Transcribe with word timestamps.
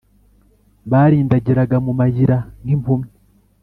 Barindagiraga 0.91 1.77
mu 1.85 1.91
mayira, 1.99 2.37
nk’impumyi; 2.63 3.09